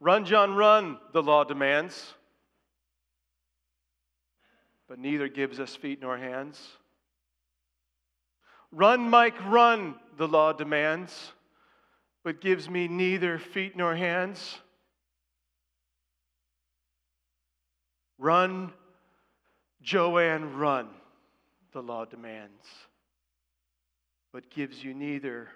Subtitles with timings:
[0.00, 2.14] Run, John, run, the law demands.
[4.88, 6.60] But neither gives us feet nor hands.
[8.70, 11.32] Run, Mike, run, the law demands,
[12.24, 14.58] but gives me neither feet nor hands.
[18.18, 18.72] Run,
[19.82, 20.88] Joanne, run,
[21.72, 22.66] the law demands,
[24.32, 25.48] but gives you neither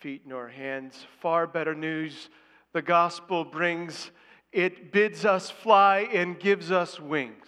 [0.00, 1.06] feet nor hands.
[1.20, 2.28] Far better news
[2.72, 4.10] the gospel brings.
[4.52, 7.46] It bids us fly and gives us wings.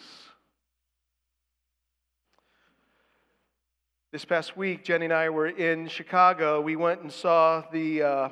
[4.13, 6.61] This past week, Jenny and I were in Chicago.
[6.61, 8.29] We went and saw the uh,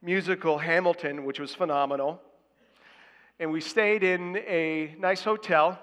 [0.00, 2.20] musical Hamilton, which was phenomenal.
[3.40, 5.78] And we stayed in a nice hotel.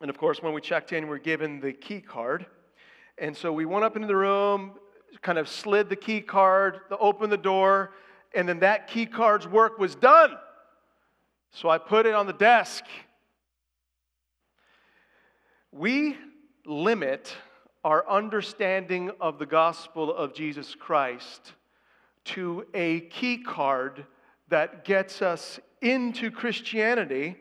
[0.00, 2.46] And of course, when we checked in, we were given the key card.
[3.18, 4.72] And so we went up into the room,
[5.22, 7.90] kind of slid the key card, opened the door,
[8.34, 10.36] and then that key card's work was done.
[11.52, 12.84] So I put it on the desk.
[15.72, 16.16] We
[16.64, 17.34] limit
[17.84, 21.54] our understanding of the gospel of Jesus Christ
[22.26, 24.04] to a key card
[24.48, 27.36] that gets us into Christianity.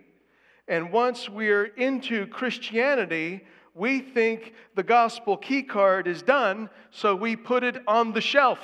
[0.68, 3.42] And once we're into Christianity,
[3.74, 8.60] we think the gospel key card is done, so we put it on the shelf.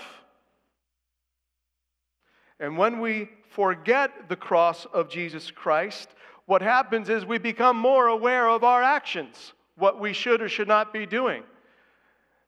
[2.59, 6.09] And when we forget the cross of Jesus Christ,
[6.45, 10.67] what happens is we become more aware of our actions, what we should or should
[10.67, 11.43] not be doing.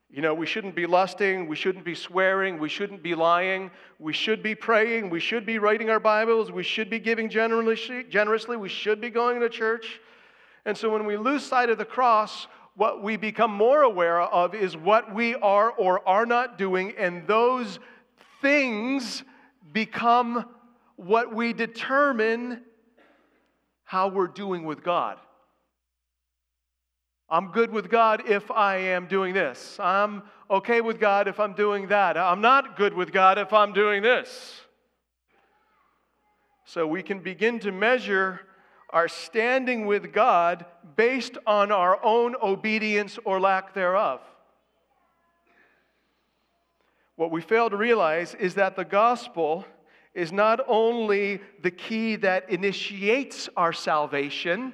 [0.09, 3.69] You know, we shouldn't be lusting, we shouldn't be swearing, we shouldn't be lying,
[3.99, 8.55] we should be praying, we should be writing our Bibles, we should be giving generously,
[8.55, 9.99] we should be going to church.
[10.65, 14.55] And so when we lose sight of the cross, what we become more aware of
[14.55, 17.79] is what we are or are not doing, and those
[18.41, 19.23] things
[19.71, 20.45] become
[20.95, 22.61] what we determine
[23.83, 25.17] how we're doing with God.
[27.29, 29.77] I'm good with God if I am doing this.
[29.79, 32.17] I'm okay with God if I'm doing that.
[32.17, 34.61] I'm not good with God if I'm doing this.
[36.65, 38.41] So we can begin to measure
[38.89, 44.21] our standing with God based on our own obedience or lack thereof.
[47.17, 49.65] What we fail to realize is that the gospel
[50.13, 54.73] is not only the key that initiates our salvation,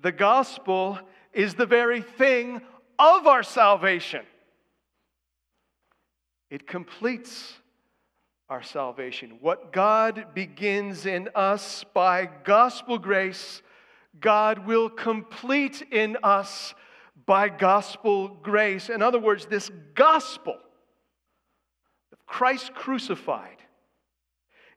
[0.00, 0.98] the gospel
[1.32, 2.60] is the very thing
[2.98, 4.20] of our salvation.
[6.50, 7.54] It completes
[8.50, 9.38] our salvation.
[9.40, 13.62] What God begins in us by gospel grace,
[14.20, 16.74] God will complete in us
[17.24, 18.90] by gospel grace.
[18.90, 20.58] In other words, this gospel
[22.26, 23.62] Christ crucified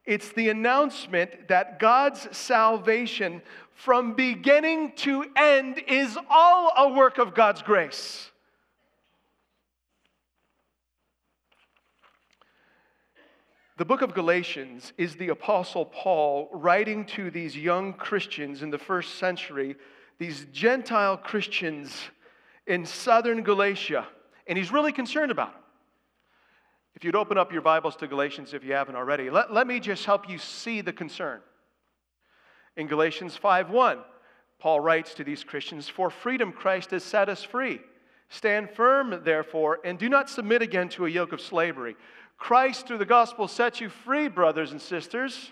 [0.06, 3.42] it's the announcement that God's salvation
[3.74, 8.32] from beginning to end is all a work of God's grace.
[13.78, 18.78] The book of Galatians is the Apostle Paul writing to these young Christians in the
[18.78, 19.76] first century,
[20.18, 21.94] these Gentile Christians
[22.68, 24.08] in southern Galatia,
[24.48, 25.65] and he's really concerned about them.
[26.96, 29.80] If you'd open up your Bibles to Galatians if you haven't already, let, let me
[29.80, 31.42] just help you see the concern.
[32.78, 34.00] In Galatians 5:1,
[34.60, 37.82] Paul writes to these Christians, For freedom Christ has set us free.
[38.30, 41.96] Stand firm, therefore, and do not submit again to a yoke of slavery.
[42.38, 45.52] Christ, through the gospel, sets you free, brothers and sisters.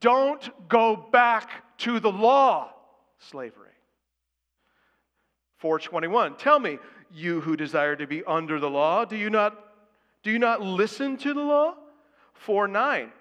[0.00, 2.72] Don't go back to the law,
[3.18, 3.68] slavery.
[5.56, 6.78] 421, tell me,
[7.12, 9.69] you who desire to be under the law, do you not,
[10.22, 11.74] do you not listen to the law?
[12.34, 13.12] 4 9,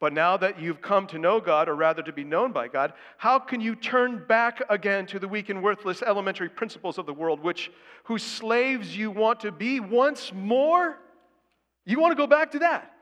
[0.00, 2.92] but now that you've come to know God, or rather to be known by God,
[3.16, 7.14] how can you turn back again to the weak and worthless elementary principles of the
[7.14, 7.70] world, which
[8.04, 10.98] whose slaves you want to be once more?
[11.84, 12.92] You want to go back to that?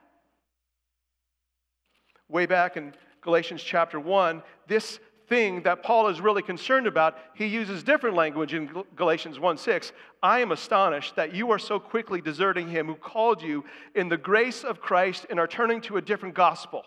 [2.28, 7.46] Way back in Galatians chapter 1, this thing that Paul is really concerned about, he
[7.46, 9.92] uses different language in Galatians 1 6.
[10.22, 13.64] I am astonished that you are so quickly deserting him who called you
[13.94, 16.84] in the grace of Christ and are turning to a different gospel.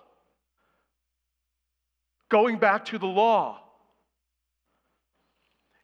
[2.30, 3.62] Going back to the law.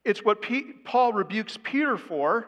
[0.04, 0.46] It's what
[0.84, 2.48] Paul rebukes Peter for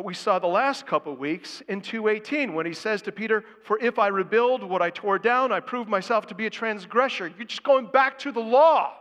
[0.00, 3.78] what we saw the last couple weeks in 218 when he says to Peter, For
[3.80, 7.26] if I rebuild what I tore down, I prove myself to be a transgressor.
[7.36, 8.94] You're just going back to the law.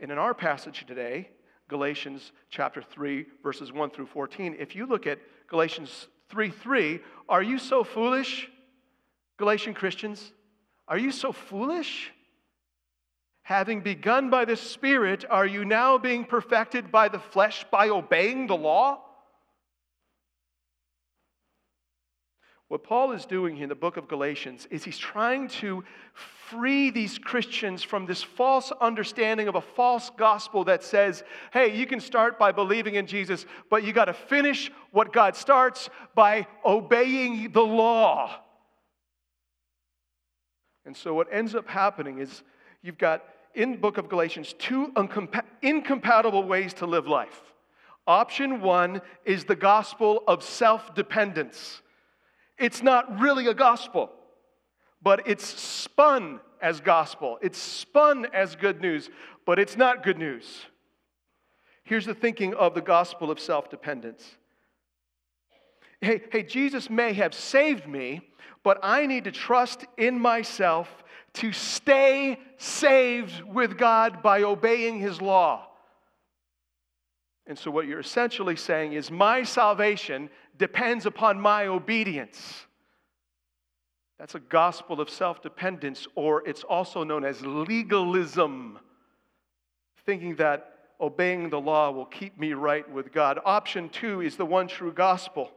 [0.00, 1.28] And in our passage today,
[1.68, 6.98] Galatians chapter 3, verses 1 through 14, if you look at Galatians 3 3,
[7.28, 8.50] are you so foolish?
[9.36, 10.32] Galatian Christians,
[10.88, 12.10] are you so foolish?
[13.50, 18.46] Having begun by the Spirit, are you now being perfected by the flesh by obeying
[18.46, 19.00] the law?
[22.68, 25.82] What Paul is doing here in the book of Galatians is he's trying to
[26.14, 31.86] free these Christians from this false understanding of a false gospel that says, hey, you
[31.86, 36.46] can start by believing in Jesus, but you got to finish what God starts by
[36.64, 38.30] obeying the law.
[40.86, 42.44] And so what ends up happening is
[42.80, 43.24] you've got
[43.54, 44.92] in the book of Galatians two
[45.62, 47.42] incompatible ways to live life.
[48.06, 51.82] Option one is the gospel of self dependence.
[52.58, 54.10] It's not really a gospel,
[55.02, 57.38] but it's spun as gospel.
[57.40, 59.08] It's spun as good news,
[59.46, 60.66] but it's not good news.
[61.84, 64.36] Here's the thinking of the gospel of self dependence.
[66.00, 68.22] Hey, hey, Jesus may have saved me,
[68.62, 70.88] but I need to trust in myself
[71.34, 75.66] to stay saved with God by obeying His law.
[77.46, 82.66] And so, what you're essentially saying is, my salvation depends upon my obedience.
[84.18, 88.78] That's a gospel of self dependence, or it's also known as legalism,
[90.04, 93.40] thinking that obeying the law will keep me right with God.
[93.44, 95.50] Option two is the one true gospel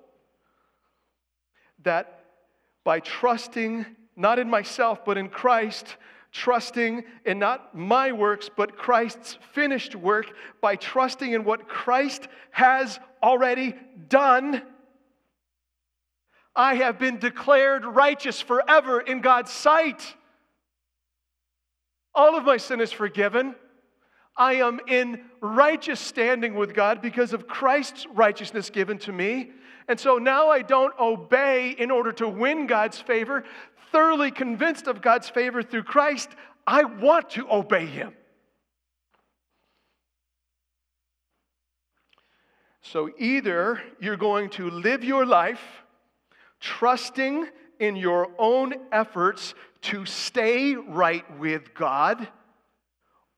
[1.84, 2.24] that
[2.84, 3.86] by trusting
[4.16, 5.98] not in myself, but in Christ,
[6.32, 10.28] trusting in not my works, but Christ's finished work,
[10.62, 13.76] by trusting in what Christ has already
[14.10, 14.62] done
[16.56, 20.16] I have been declared righteous forever in God's sight.
[22.14, 23.56] All of my sin is forgiven.
[24.38, 29.52] I am in righteous standing with God because of Christ's righteousness given to me.
[29.88, 33.44] And so now I don't obey in order to win God's favor.
[33.94, 36.30] Thoroughly convinced of God's favor through Christ,
[36.66, 38.14] I want to obey Him.
[42.82, 45.62] So either you're going to live your life
[46.60, 47.48] trusting
[47.80, 52.28] in your own efforts to stay right with God,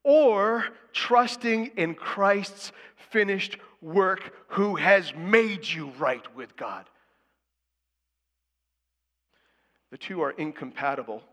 [0.04, 2.72] or trusting in Christ's
[3.10, 6.86] finished work who has made you right with God.
[9.92, 11.24] The two are incompatible.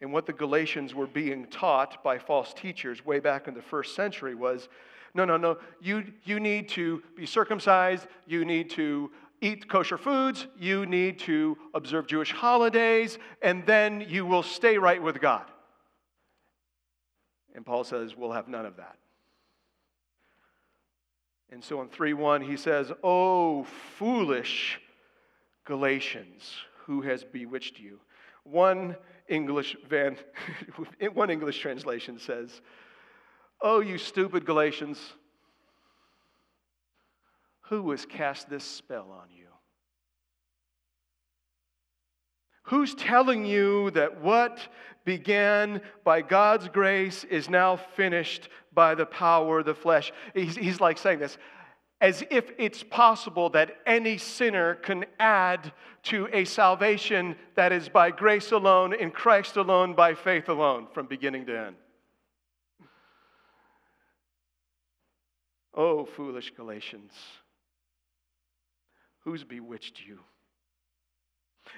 [0.00, 3.96] And what the Galatians were being taught by false teachers way back in the first
[3.96, 4.68] century was
[5.14, 9.10] no, no, no, you, you need to be circumcised, you need to
[9.40, 15.02] eat kosher foods, you need to observe Jewish holidays, and then you will stay right
[15.02, 15.44] with God.
[17.54, 18.96] And Paul says, we'll have none of that.
[21.50, 23.64] And so in 3 1, he says, Oh,
[23.96, 24.80] foolish
[25.64, 26.52] Galatians,
[26.88, 28.00] who has bewitched you?
[28.44, 28.96] One
[29.28, 30.16] English, van,
[31.12, 32.62] one English translation says,
[33.60, 34.98] Oh, you stupid Galatians.
[37.68, 39.48] Who has cast this spell on you?
[42.62, 44.58] Who's telling you that what
[45.04, 50.10] began by God's grace is now finished by the power of the flesh?
[50.32, 51.36] He's, he's, like saying this
[52.00, 55.72] as if it's possible that any sinner can add
[56.04, 61.06] to a salvation that is by grace alone, in Christ alone, by faith alone, from
[61.06, 61.76] beginning to end.
[65.74, 67.12] Oh, foolish Galatians.
[69.20, 70.20] Who's bewitched you?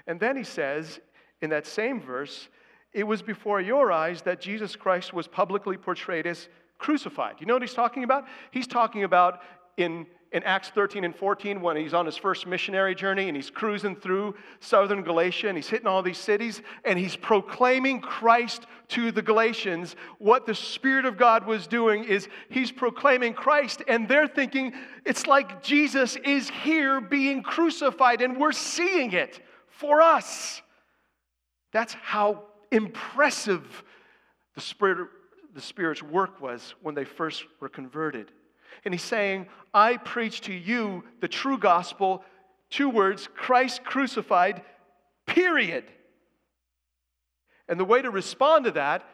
[0.06, 1.00] And then he says
[1.40, 2.48] in that same verse,
[2.92, 6.48] it was before your eyes that Jesus Christ was publicly portrayed as
[6.78, 7.36] crucified.
[7.40, 8.24] You know what he's talking about?
[8.50, 9.40] He's talking about
[9.80, 13.50] in, in Acts 13 and 14 when he's on his first missionary journey and he's
[13.50, 19.12] cruising through southern Galatia and he's hitting all these cities and he's proclaiming Christ to
[19.12, 19.96] the Galatians.
[20.18, 24.72] What the Spirit of God was doing is he's proclaiming Christ and they're thinking
[25.04, 30.62] it's like Jesus is here being crucified and we're seeing it for us.
[31.72, 33.84] That's how impressive
[34.54, 35.08] the Spirit
[35.54, 38.30] the Spirit's work was when they first were converted.
[38.84, 42.25] And he's saying, I preach to you the true gospel,
[42.70, 44.62] two words Christ crucified,
[45.26, 45.84] period.
[47.68, 49.04] And the way to respond to that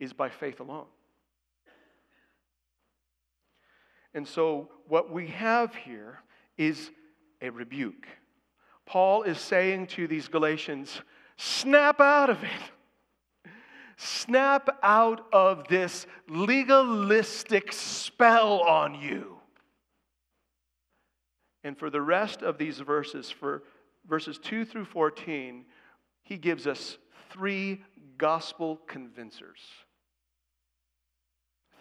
[0.00, 0.86] is by faith alone.
[4.12, 6.20] And so, what we have here
[6.56, 6.90] is
[7.42, 8.06] a rebuke.
[8.86, 11.00] Paul is saying to these Galatians,
[11.36, 12.50] snap out of it.
[13.96, 19.36] Snap out of this legalistic spell on you.
[21.62, 23.62] And for the rest of these verses, for
[24.06, 25.64] verses 2 through 14,
[26.22, 26.98] he gives us
[27.30, 27.82] three
[28.18, 29.60] gospel convincers.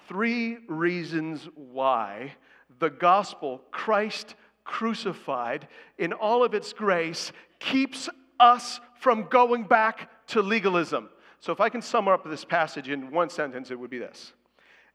[0.07, 2.35] Three reasons why
[2.79, 5.67] the gospel, Christ crucified,
[5.97, 11.09] in all of its grace, keeps us from going back to legalism.
[11.43, 14.31] So, if I can sum up this passage in one sentence, it would be this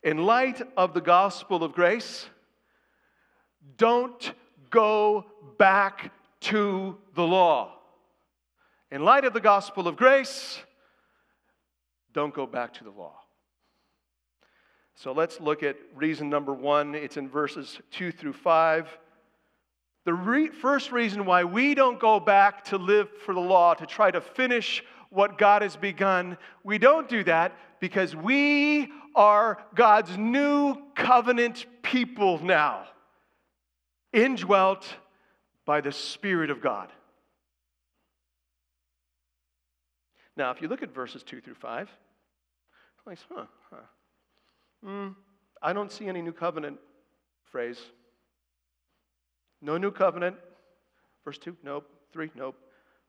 [0.03, 2.25] In light of the gospel of grace,
[3.77, 4.33] don't
[4.71, 5.27] go
[5.59, 7.75] back to the law.
[8.91, 10.59] In light of the gospel of grace,
[12.15, 13.21] don't go back to the law.
[14.95, 16.95] So let's look at reason number one.
[16.95, 18.89] It's in verses two through five.
[20.07, 23.85] The re- first reason why we don't go back to live for the law, to
[23.85, 30.17] try to finish what God has begun, we don't do that because we are God's
[30.17, 32.85] new covenant people now,
[34.13, 34.87] indwelt
[35.65, 36.91] by the Spirit of God.
[40.37, 41.91] Now, if you look at verses 2 through 5,
[43.09, 43.77] like, huh, huh.
[44.87, 45.15] Mm,
[45.63, 46.79] I don't see any new covenant
[47.51, 47.81] phrase.
[49.63, 50.37] No new covenant.
[51.25, 51.89] Verse 2, nope.
[52.13, 52.55] 3, nope.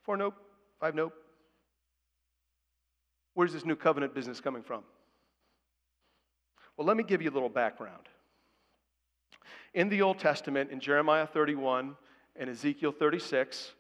[0.04, 0.36] 4, nope.
[0.80, 1.14] 5, nope.
[3.34, 4.84] Where's this new covenant business coming from?
[6.78, 8.04] Well, let me give you a little background.
[9.74, 11.96] In the Old Testament, in Jeremiah 31
[12.36, 13.74] and Ezekiel 36,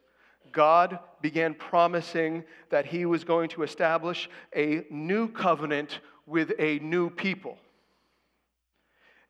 [0.51, 7.10] God began promising that He was going to establish a new covenant with a new
[7.10, 7.58] people.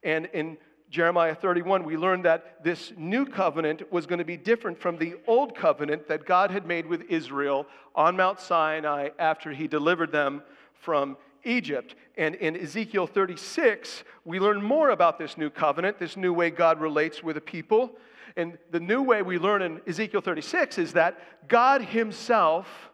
[0.03, 0.57] And in
[0.89, 5.15] Jeremiah 31, we learned that this new covenant was going to be different from the
[5.27, 10.41] old covenant that God had made with Israel on Mount Sinai after He delivered them
[10.73, 11.93] from Egypt.
[12.17, 16.81] And in Ezekiel 36, we learn more about this new covenant, this new way God
[16.81, 17.91] relates with the people.
[18.35, 22.89] And the new way we learn in Ezekiel 36 is that God Himself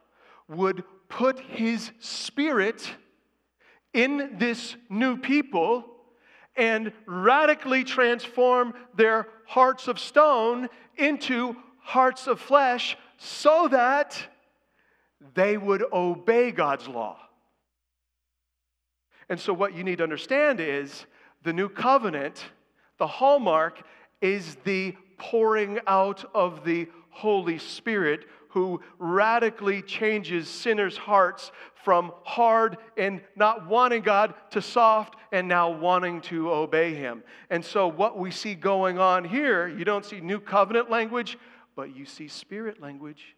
[0.50, 2.92] would put His Spirit
[3.94, 5.95] in this new people
[6.58, 14.18] and radically transform their hearts of stone into hearts of flesh so that
[15.34, 17.18] they would obey God's law.
[19.30, 21.06] And so, what you need to understand is
[21.44, 22.46] the new covenant,
[22.98, 23.82] the hallmark,
[24.22, 31.52] is the pouring out of the Holy Spirit who radically changes sinners' hearts
[31.84, 37.22] from hard and not wanting God to soft and now wanting to obey Him.
[37.50, 41.38] And so, what we see going on here, you don't see new covenant language,
[41.76, 43.36] but you see spirit language.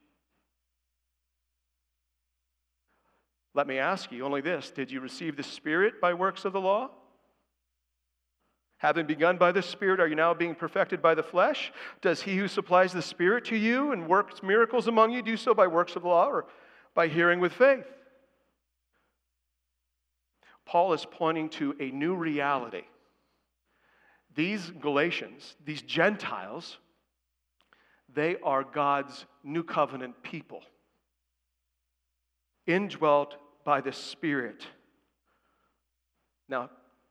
[3.55, 6.61] Let me ask you only this Did you receive the Spirit by works of the
[6.61, 6.91] law?
[8.77, 11.71] Having begun by the Spirit, are you now being perfected by the flesh?
[12.01, 15.53] Does he who supplies the Spirit to you and works miracles among you do so
[15.53, 16.45] by works of law or
[16.93, 17.85] by hearing with faith?
[20.65, 22.83] Paul is pointing to a new reality.
[24.35, 26.77] These Galatians, these Gentiles,
[28.13, 30.61] they are God's new covenant people,
[32.67, 34.67] indwelt by the Spirit.
[36.47, 36.69] Now,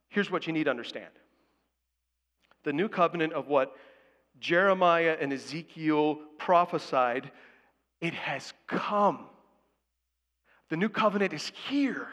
[0.09, 1.11] here's what you need to understand
[2.67, 3.77] the new covenant of what
[4.41, 7.31] Jeremiah and Ezekiel prophesied,
[8.01, 9.27] it has come.
[10.69, 12.09] The new covenant is here.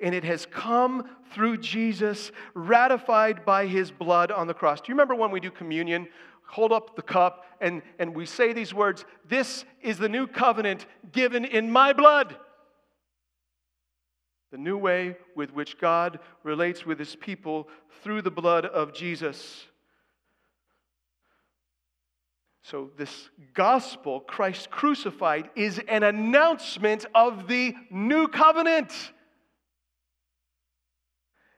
[0.00, 4.82] And it has come through Jesus, ratified by his blood on the cross.
[4.82, 6.06] Do you remember when we do communion?
[6.50, 10.84] Hold up the cup and, and we say these words This is the new covenant
[11.10, 12.36] given in my blood
[14.50, 17.68] the new way with which God relates with his people
[18.02, 19.66] through the blood of Jesus.
[22.62, 28.92] So, this gospel, Christ crucified, is an announcement of the new covenant.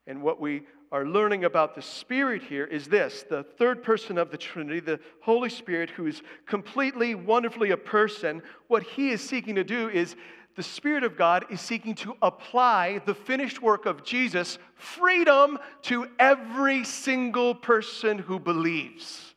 [0.07, 4.31] And what we are learning about the Spirit here is this the third person of
[4.31, 9.55] the Trinity, the Holy Spirit, who is completely, wonderfully a person, what he is seeking
[9.55, 10.17] to do is
[10.59, 16.09] the Spirit of God is seeking to apply the finished work of Jesus, freedom to
[16.19, 19.37] every single person who believes.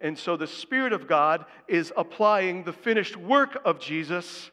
[0.00, 4.50] And so the Spirit of God is applying the finished work of Jesus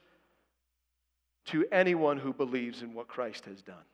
[1.45, 3.87] to anyone who believes in what Christ has done.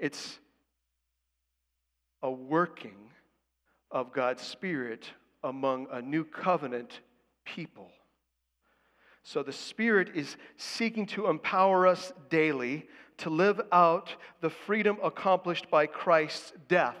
[0.00, 0.40] It's
[2.20, 3.12] a working
[3.92, 5.08] of God's Spirit
[5.44, 6.98] among a new covenant
[7.44, 7.90] people.
[9.22, 15.70] So the Spirit is seeking to empower us daily to live out the freedom accomplished
[15.70, 16.96] by Christ's death.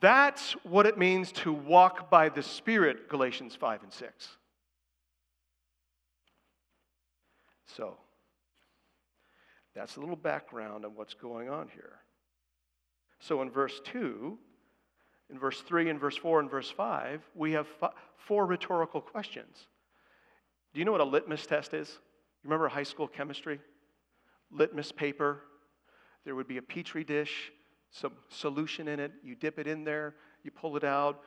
[0.00, 4.28] That's what it means to walk by the Spirit, Galatians 5 and 6.
[7.66, 7.96] So,
[9.74, 11.98] that's a little background on what's going on here.
[13.20, 14.38] So, in verse 2,
[15.30, 17.66] in verse 3, and verse 4, and verse 5, we have
[18.16, 19.66] four rhetorical questions.
[20.72, 21.88] Do you know what a litmus test is?
[21.88, 23.60] You remember high school chemistry?
[24.50, 25.40] Litmus paper.
[26.24, 27.50] There would be a petri dish,
[27.90, 29.12] some solution in it.
[29.24, 30.14] You dip it in there,
[30.44, 31.20] you pull it out.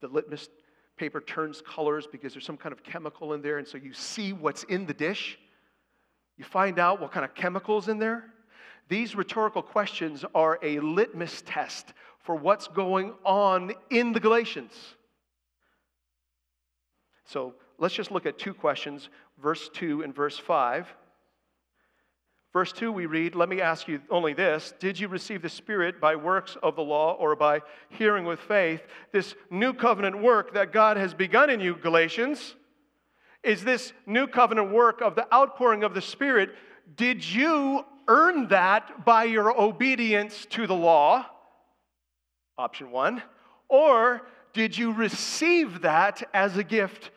[0.00, 0.48] The litmus
[0.96, 4.32] paper turns colors because there's some kind of chemical in there, and so you see
[4.32, 5.38] what's in the dish.
[6.38, 8.24] You find out what kind of chemicals in there.
[8.88, 11.92] These rhetorical questions are a litmus test
[12.22, 14.72] for what's going on in the Galatians.
[17.24, 19.08] So let's just look at two questions,
[19.40, 20.86] verse 2 and verse 5.
[22.52, 26.00] Verse 2, we read, Let me ask you only this Did you receive the Spirit
[26.00, 28.82] by works of the law or by hearing with faith?
[29.10, 32.54] This new covenant work that God has begun in you, Galatians,
[33.42, 36.50] is this new covenant work of the outpouring of the Spirit.
[36.94, 41.26] Did you earn that by your obedience to the law?
[42.62, 43.20] Option one.
[43.68, 47.10] Or did you receive that as a gift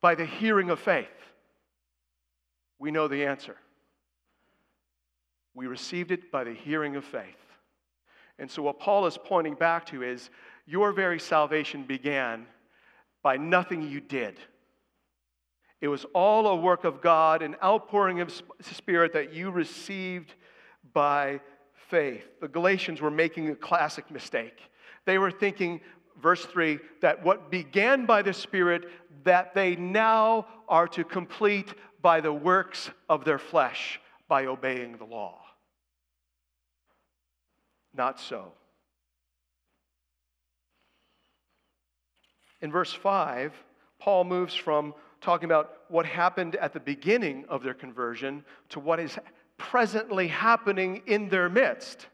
[0.00, 1.08] by the hearing of faith?
[2.78, 3.56] We know the answer.
[5.52, 7.24] We received it by the hearing of faith.
[8.38, 10.30] And so, what Paul is pointing back to is
[10.64, 12.46] your very salvation began
[13.20, 14.38] by nothing you did.
[15.80, 20.34] It was all a work of God, an outpouring of Spirit that you received
[20.92, 21.40] by
[21.88, 22.24] faith.
[22.40, 24.60] The Galatians were making a classic mistake.
[25.06, 25.80] They were thinking,
[26.20, 28.84] verse 3, that what began by the Spirit,
[29.24, 35.04] that they now are to complete by the works of their flesh, by obeying the
[35.04, 35.40] law.
[37.94, 38.52] Not so.
[42.60, 43.52] In verse 5,
[43.98, 49.00] Paul moves from talking about what happened at the beginning of their conversion to what
[49.00, 49.18] is
[49.56, 52.06] presently happening in their midst.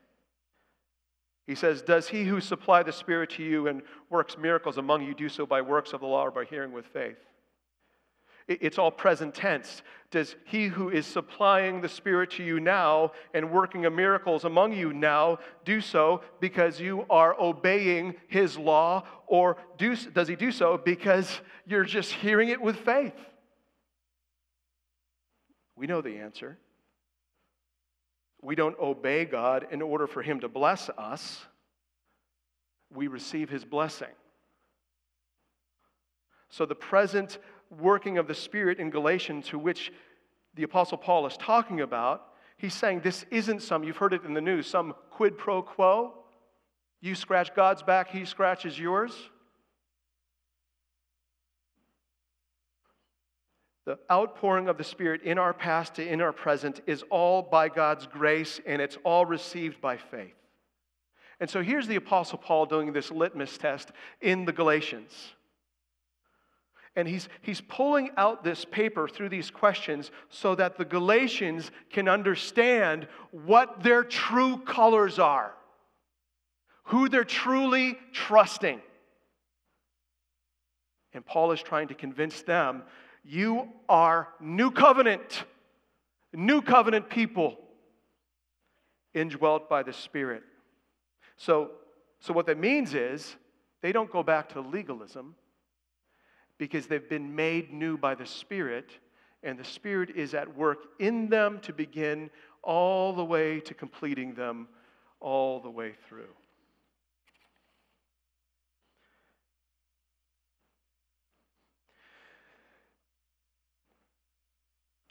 [1.51, 5.15] He says, Does he who supplied the Spirit to you and works miracles among you
[5.15, 7.17] do so by works of the law or by hearing with faith?
[8.47, 9.83] It's all present tense.
[10.13, 14.93] Does he who is supplying the Spirit to you now and working miracles among you
[14.93, 20.79] now do so because you are obeying his law, or do, does he do so
[20.79, 23.17] because you're just hearing it with faith?
[25.75, 26.59] We know the answer.
[28.43, 31.41] We don't obey God in order for Him to bless us,
[32.93, 34.09] we receive His blessing.
[36.49, 37.39] So, the present
[37.71, 39.93] working of the Spirit in Galatians, to which
[40.55, 42.27] the Apostle Paul is talking about,
[42.57, 46.15] he's saying this isn't some, you've heard it in the news, some quid pro quo.
[47.01, 49.13] You scratch God's back, He scratches yours.
[53.91, 57.69] The outpouring of the Spirit in our past to in our present is all by
[57.69, 60.37] God's grace and it's all received by faith.
[61.41, 65.13] And so here's the Apostle Paul doing this litmus test in the Galatians.
[66.95, 72.09] And he's, he's pulling out this paper through these questions so that the Galatians can
[72.09, 75.53] understand what their true colors are,
[76.85, 78.81] who they're truly trusting.
[81.13, 82.85] And Paul is trying to convince them
[83.25, 85.45] you are new covenant,
[86.33, 87.59] new covenant people,
[89.15, 90.43] indwelt by the Spirit.
[91.37, 91.73] So,
[92.21, 93.37] so what that means is
[93.83, 95.35] they don't go back to legalism
[96.59, 98.91] because they've been made new by the Spirit,
[99.43, 102.31] and the Spirit is at work in them to begin
[102.63, 104.69] all the way to completing them
[105.21, 106.35] all the way through.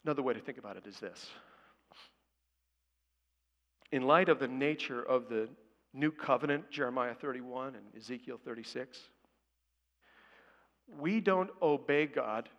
[0.04, 1.28] Another way to think about it is this.
[3.92, 5.50] In light of the nature of the
[5.94, 9.00] new covenant, Jeremiah 31 and Ezekiel 36,
[11.00, 12.50] we don't obey God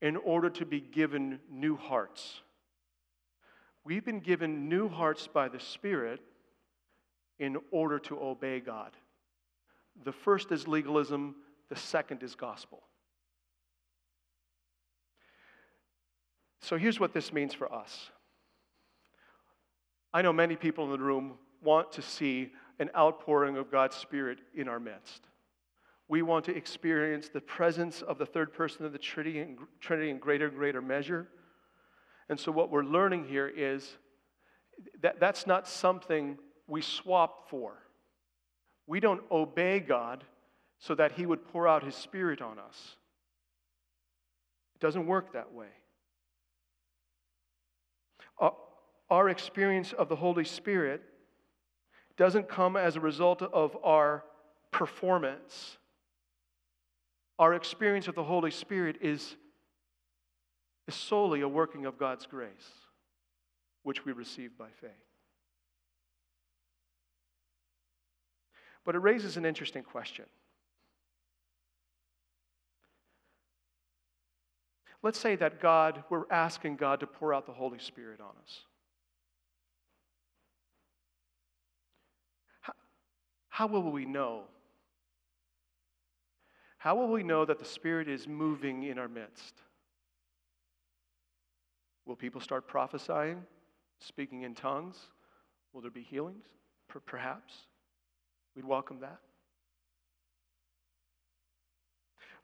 [0.00, 2.40] in order to be given new hearts.
[3.84, 6.20] We've been given new hearts by the Spirit
[7.38, 8.92] in order to obey God.
[10.04, 11.36] The first is legalism,
[11.68, 12.82] the second is gospel.
[16.60, 18.10] So here's what this means for us.
[20.12, 24.38] I know many people in the room want to see an outpouring of God's Spirit
[24.54, 25.22] in our midst.
[26.08, 30.10] We want to experience the presence of the third person of the Trinity in, Trinity
[30.10, 31.28] in greater and greater measure.
[32.30, 33.96] And so, what we're learning here is
[35.02, 37.74] that that's not something we swap for.
[38.86, 40.24] We don't obey God
[40.78, 42.96] so that He would pour out His Spirit on us.
[44.74, 45.68] It doesn't work that way.
[49.10, 51.02] Our experience of the Holy Spirit
[52.16, 54.24] doesn't come as a result of our
[54.70, 55.78] performance.
[57.38, 59.36] Our experience of the Holy Spirit is,
[60.86, 62.50] is solely a working of God's grace,
[63.82, 64.90] which we receive by faith.
[68.84, 70.24] But it raises an interesting question.
[75.02, 78.64] Let's say that God, we're asking God to pour out the Holy Spirit on us.
[82.60, 82.72] How,
[83.48, 84.42] how will we know?
[86.78, 89.54] How will we know that the Spirit is moving in our midst?
[92.06, 93.44] Will people start prophesying,
[94.00, 94.96] speaking in tongues?
[95.72, 96.46] Will there be healings?
[97.06, 97.54] Perhaps.
[98.56, 99.18] We'd welcome that.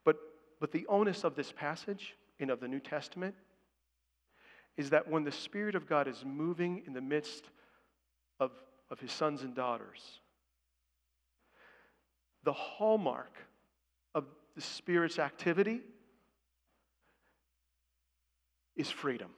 [0.04, 0.16] But,
[0.60, 3.34] but the onus of this passage and of the New Testament
[4.76, 7.44] is that when the Spirit of God is moving in the midst
[8.40, 8.50] of,
[8.90, 10.20] of his sons and daughters,
[12.42, 13.36] the hallmark
[14.14, 15.80] of the Spirit's activity
[18.76, 19.30] is freedom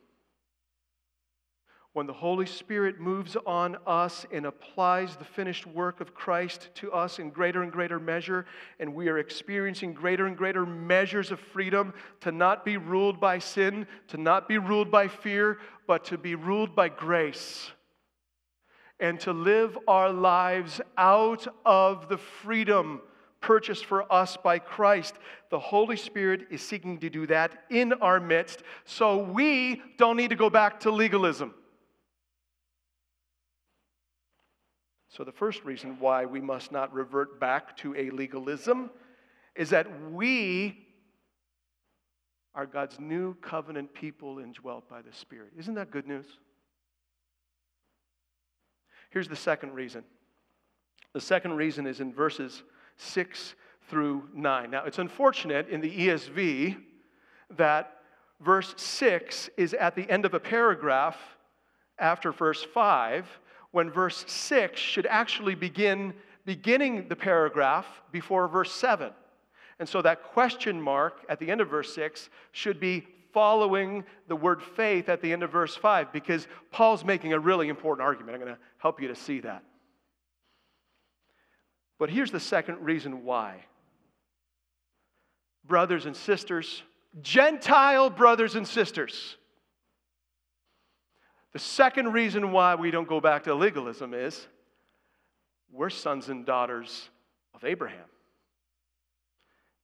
[1.97, 6.93] when the Holy Spirit moves on us and applies the finished work of Christ to
[6.93, 8.45] us in greater and greater measure,
[8.79, 13.39] and we are experiencing greater and greater measures of freedom to not be ruled by
[13.39, 15.57] sin, to not be ruled by fear,
[15.87, 17.71] but to be ruled by grace,
[19.01, 23.01] and to live our lives out of the freedom
[23.41, 25.15] purchased for us by Christ.
[25.49, 30.29] The Holy Spirit is seeking to do that in our midst, so we don't need
[30.29, 31.55] to go back to legalism.
[35.17, 38.91] So, the first reason why we must not revert back to a legalism
[39.55, 40.87] is that we
[42.55, 45.53] are God's new covenant people indwelt by the Spirit.
[45.57, 46.27] Isn't that good news?
[49.09, 50.05] Here's the second reason.
[51.15, 52.63] The second reason is in verses
[52.99, 53.55] 6
[53.89, 54.71] through 9.
[54.71, 56.77] Now, it's unfortunate in the ESV
[57.57, 58.01] that
[58.41, 61.17] verse 6 is at the end of a paragraph
[61.99, 63.27] after verse 5
[63.77, 66.15] when verse 6 should actually begin
[66.47, 69.11] beginning the paragraph before verse 7.
[69.79, 74.35] And so that question mark at the end of verse 6 should be following the
[74.35, 78.37] word faith at the end of verse 5 because Paul's making a really important argument.
[78.37, 79.63] I'm going to help you to see that.
[81.99, 83.67] But here's the second reason why.
[85.67, 86.83] Brothers and sisters,
[87.21, 89.37] Gentile brothers and sisters,
[91.57, 94.47] the second reason why we don't go back to legalism is
[95.73, 97.09] we're sons and daughters
[97.55, 98.05] of Abraham.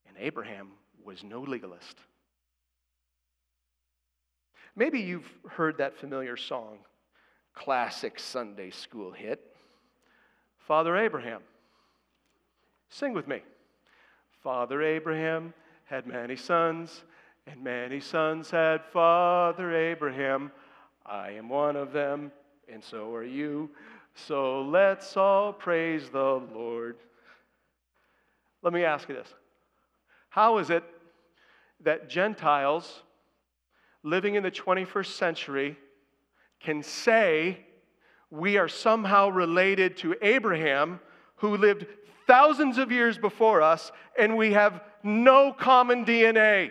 [0.07, 1.97] And Abraham was no legalist.
[4.77, 6.81] Maybe you've heard that familiar song,
[7.55, 9.41] classic Sunday school hit,
[10.59, 11.41] Father Abraham.
[12.91, 13.41] Sing with me.
[14.43, 15.55] Father Abraham
[15.87, 17.05] had many sons,
[17.47, 20.53] and many sons had Father Abraham.
[21.05, 22.33] I am one of them,
[22.73, 23.71] and so are you.
[24.15, 26.97] So let's all praise the Lord.
[28.63, 29.33] Let me ask you this
[30.29, 30.85] How is it
[31.81, 33.03] that Gentiles
[34.03, 35.77] living in the 21st century
[36.61, 37.59] can say
[38.31, 41.01] we are somehow related to Abraham,
[41.37, 41.87] who lived
[42.27, 46.71] thousands of years before us, and we have no common DNA?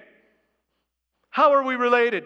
[1.29, 2.25] How are we related?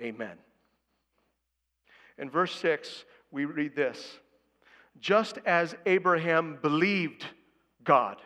[0.00, 0.36] Amen.
[2.18, 4.18] In verse 6, we read this
[5.00, 7.24] Just as Abraham believed
[7.84, 8.20] God,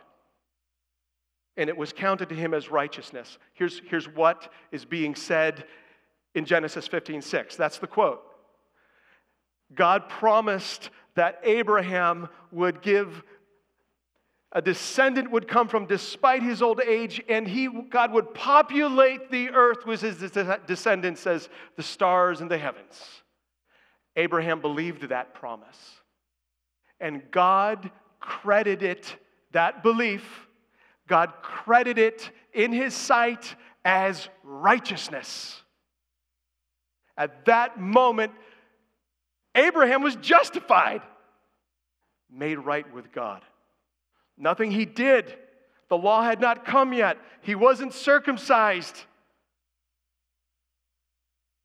[1.56, 3.38] and it was counted to him as righteousness.
[3.54, 5.64] Here's, here's what is being said
[6.34, 7.56] in Genesis 15 6.
[7.56, 8.22] That's the quote.
[9.74, 13.22] God promised that Abraham would give
[14.52, 19.48] a descendant would come from despite his old age, and he, God would populate the
[19.50, 20.18] earth with his
[20.66, 23.00] descendants as the stars in the heavens.
[24.14, 25.78] Abraham believed that promise.
[27.00, 29.06] And God credited
[29.52, 30.46] that belief,
[31.08, 35.62] God credited it in his sight as righteousness.
[37.16, 38.32] At that moment,
[39.54, 41.02] Abraham was justified,
[42.30, 43.42] made right with God.
[44.36, 45.36] Nothing he did.
[45.88, 47.18] The law had not come yet.
[47.42, 48.96] He wasn't circumcised.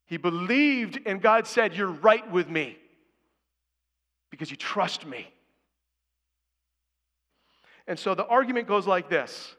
[0.06, 2.78] He believed, and God said, You're right with me.
[4.30, 5.32] because you trust me.
[7.86, 9.56] And so the argument goes like this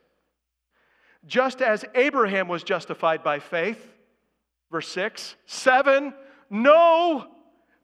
[1.25, 3.93] Just as Abraham was justified by faith,
[4.71, 6.13] verse 6, 7,
[6.49, 7.27] no,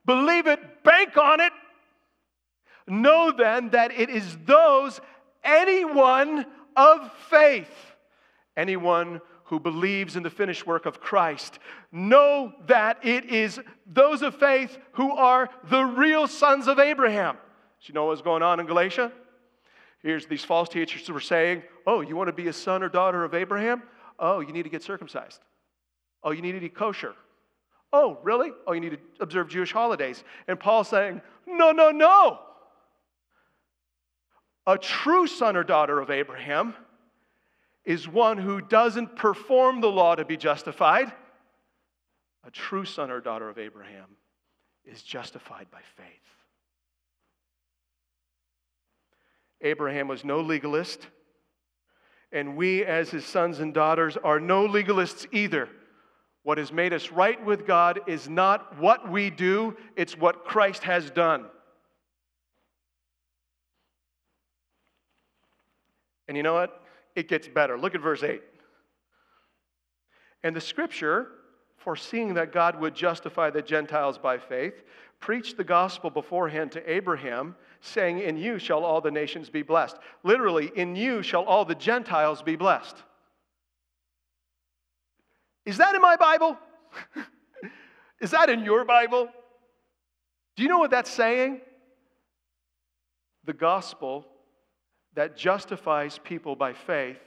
[0.05, 1.51] believe it, bank on it.
[2.88, 5.01] Know then that it is those,
[5.45, 7.69] anyone of faith,
[8.58, 11.60] anyone who believes in the finished work of Christ.
[11.91, 17.36] Know that it is those of faith who are the real sons of Abraham.
[17.36, 19.12] Do you know what's going on in Galatia?
[20.01, 22.89] Here's these false teachers who were saying, Oh, you want to be a son or
[22.89, 23.84] daughter of Abraham?
[24.17, 25.41] Oh, you need to get circumcised.
[26.23, 27.13] Oh, you need to eat kosher.
[27.93, 28.51] Oh, really?
[28.65, 30.23] Oh, you need to observe Jewish holidays.
[30.47, 32.39] And Paul's saying, No, no, no.
[34.67, 36.73] A true son or daughter of Abraham
[37.84, 41.12] is one who doesn't perform the law to be justified.
[42.43, 44.08] A true son or daughter of Abraham
[44.84, 46.08] is justified by faith.
[49.62, 51.08] Abraham was no legalist,
[52.32, 55.69] and we, as his sons and daughters, are no legalists either.
[56.43, 60.84] What has made us right with God is not what we do, it's what Christ
[60.84, 61.45] has done.
[66.27, 66.81] And you know what?
[67.15, 67.77] it gets better.
[67.77, 68.41] Look at verse 8.
[70.43, 71.29] And the scripture,
[71.77, 74.83] foreseeing that God would justify the Gentiles by faith,
[75.19, 79.97] preached the gospel beforehand to Abraham, saying, In you shall all the nations be blessed.
[80.23, 82.97] Literally, in you shall all the Gentiles be blessed.
[85.65, 86.57] Is that in my Bible?
[88.21, 89.29] Is that in your Bible?
[90.55, 91.61] Do you know what that's saying?
[93.45, 94.25] The gospel
[95.15, 97.19] that justifies people by faith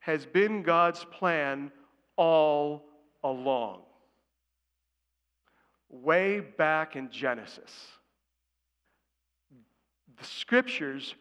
[0.00, 1.72] has been God's plan
[2.16, 2.84] all
[3.24, 3.80] along.
[5.90, 7.72] Way back in Genesis,
[10.18, 11.14] the scriptures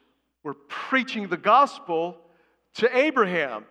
[0.43, 2.17] were preaching the gospel
[2.75, 3.65] to Abraham,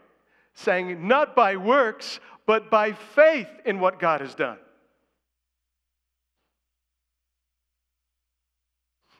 [0.54, 4.58] saying, Not by works, but by faith in what God has done.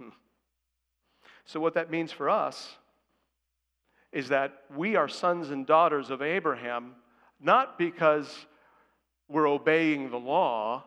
[1.49, 2.77] So, what that means for us
[4.17, 6.93] is that we are sons and daughters of Abraham,
[7.39, 8.47] not because
[9.29, 10.83] we're obeying the law,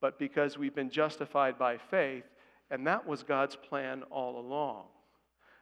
[0.00, 2.24] but because we've been justified by faith,
[2.68, 4.86] and that was God's plan all along.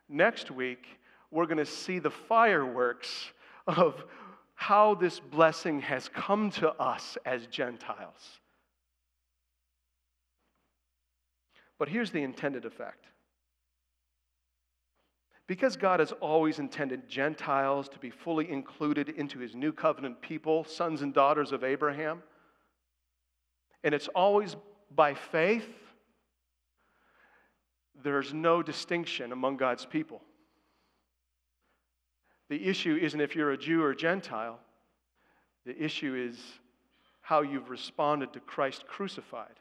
[0.08, 0.86] Next week,
[1.30, 3.30] we're going to see the fireworks
[3.66, 4.02] of
[4.54, 8.40] how this blessing has come to us as Gentiles.
[11.78, 13.04] But here's the intended effect
[15.46, 20.64] because God has always intended Gentiles to be fully included into his new covenant people,
[20.64, 22.22] sons and daughters of Abraham,
[23.84, 24.56] and it's always
[24.94, 25.68] by faith,
[28.02, 30.20] there's no distinction among God's people.
[32.48, 34.58] The issue isn't if you're a Jew or Gentile,
[35.64, 36.38] the issue is
[37.20, 39.58] how you've responded to Christ crucified.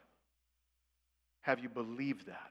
[1.40, 2.50] Have you believed that?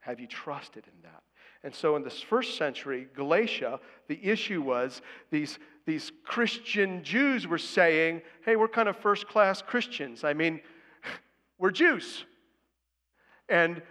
[0.00, 1.22] Have you trusted in that?
[1.62, 7.58] And so in this first century, Galatia, the issue was these, these Christian Jews were
[7.58, 10.24] saying, hey, we're kind of first class Christians.
[10.24, 10.60] I mean,
[11.58, 12.24] we're Jews.
[13.48, 13.82] And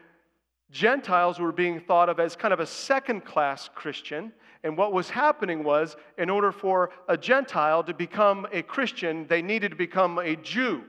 [0.71, 4.31] Gentiles were being thought of as kind of a second class Christian.
[4.63, 9.41] And what was happening was, in order for a Gentile to become a Christian, they
[9.41, 10.83] needed to become a Jew.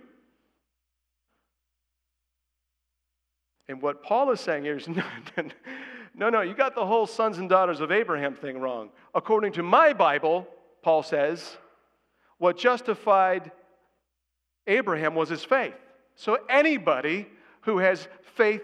[3.71, 5.05] And what Paul is saying here is no,
[6.17, 8.91] no, no, you got the whole sons and daughters of Abraham thing wrong.
[9.15, 10.49] According to my Bible,
[10.83, 11.57] Paul says,
[12.39, 13.53] what justified
[14.67, 15.75] Abraham was his faith.
[16.17, 17.29] So anybody
[17.61, 18.63] who has faith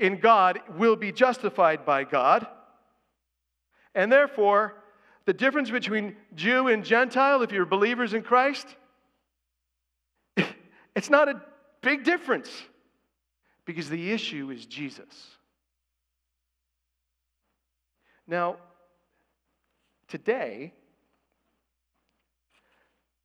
[0.00, 2.44] in God will be justified by God.
[3.94, 4.74] And therefore,
[5.24, 8.66] the difference between Jew and Gentile, if you're believers in Christ,
[10.96, 11.40] it's not a
[11.80, 12.50] big difference
[13.64, 15.36] because the issue is Jesus.
[18.26, 18.56] Now,
[20.08, 20.72] today,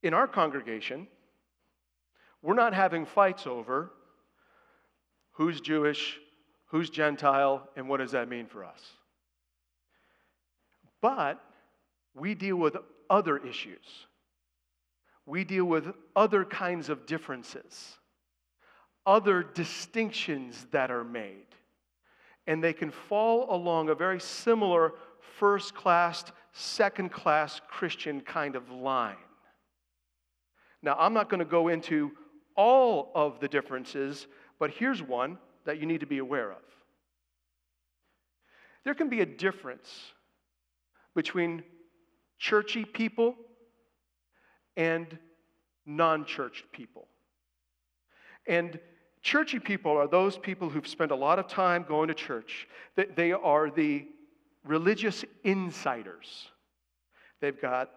[0.04, 1.08] in our congregation,
[2.42, 3.92] we're not having fights over
[5.32, 6.18] who's Jewish,
[6.68, 8.82] who's Gentile, and what does that mean for us.
[11.02, 11.44] But
[12.16, 12.76] we deal with
[13.10, 14.08] other issues.
[15.26, 17.98] We deal with other kinds of differences
[19.08, 21.46] other distinctions that are made.
[22.46, 24.94] And they can fall along a very similar
[25.38, 29.16] first class, second class Christian kind of line.
[30.84, 32.12] Now, I'm not going to go into
[32.56, 34.28] all of the differences,
[34.60, 36.58] but here's one that you need to be aware of.
[38.84, 39.90] There can be a difference
[41.16, 41.64] between
[42.38, 43.36] churchy people
[44.76, 45.18] and
[45.86, 47.08] non churched people.
[48.46, 48.80] And
[49.28, 52.66] churchy people are those people who've spent a lot of time going to church.
[52.96, 54.08] They are the
[54.64, 56.48] religious insiders.
[57.42, 57.90] They've got,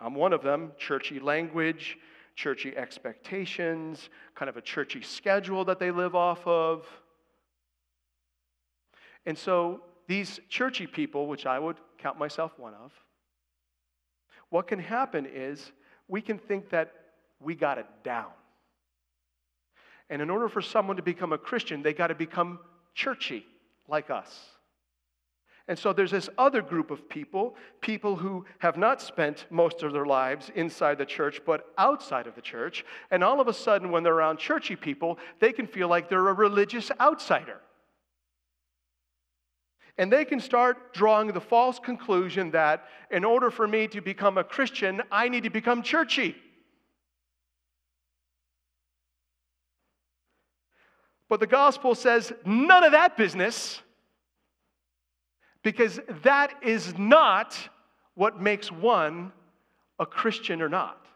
[0.00, 1.96] I'm one of them, churchy language,
[2.34, 6.84] churchy expectations, kind of a churchy schedule that they live off of.
[9.26, 12.90] And so these churchy people, which I would count myself one of,
[14.48, 15.70] what can happen is
[16.08, 16.92] we can think that
[17.38, 18.32] we got it down.
[20.10, 22.58] And in order for someone to become a Christian, they got to become
[22.94, 23.44] churchy
[23.88, 24.54] like us.
[25.66, 29.94] And so there's this other group of people, people who have not spent most of
[29.94, 32.84] their lives inside the church, but outside of the church.
[33.10, 36.28] And all of a sudden, when they're around churchy people, they can feel like they're
[36.28, 37.60] a religious outsider.
[39.96, 44.36] And they can start drawing the false conclusion that in order for me to become
[44.36, 46.36] a Christian, I need to become churchy.
[51.28, 53.80] But the gospel says none of that business
[55.62, 57.58] because that is not
[58.14, 59.32] what makes one
[59.98, 61.06] a Christian or not.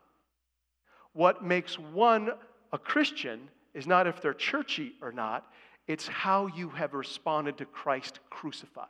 [1.13, 2.31] What makes one
[2.73, 5.47] a Christian is not if they're churchy or not,
[5.87, 8.87] it's how you have responded to Christ crucified.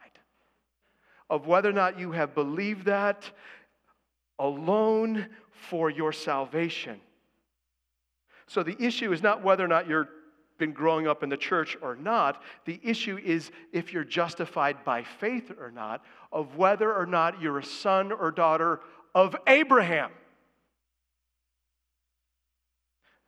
[1.30, 3.30] Of whether or not you have believed that
[4.38, 7.00] alone for your salvation.
[8.46, 10.08] So the issue is not whether or not you're
[10.58, 12.42] been growing up in the church or not.
[12.64, 17.58] The issue is if you're justified by faith or not, of whether or not you're
[17.58, 18.80] a son or daughter
[19.14, 20.10] of Abraham.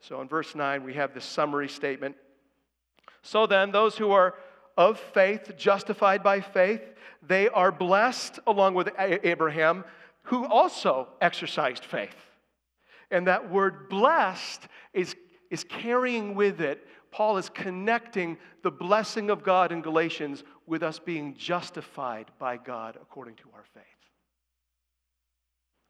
[0.00, 2.16] So in verse 9, we have this summary statement.
[3.22, 4.34] So then, those who are
[4.76, 6.80] of faith, justified by faith,
[7.22, 9.84] they are blessed along with Abraham,
[10.24, 12.14] who also exercised faith.
[13.10, 15.14] And that word blessed is,
[15.50, 20.98] is carrying with it Paul is connecting the blessing of God in Galatians with us
[20.98, 23.84] being justified by God according to our faith.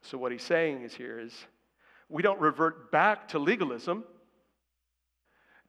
[0.03, 1.35] So, what he's saying is here is
[2.09, 4.05] we don't revert back to legalism